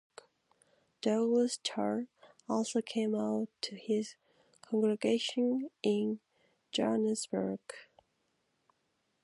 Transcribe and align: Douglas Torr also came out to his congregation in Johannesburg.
Douglas 1.03 1.59
Torr 1.63 2.07
also 2.49 2.81
came 2.81 3.13
out 3.13 3.49
to 3.61 3.75
his 3.75 4.15
congregation 4.63 5.69
in 5.83 6.21
Johannesburg. 6.71 7.59